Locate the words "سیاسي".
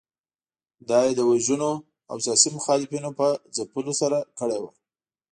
2.25-2.49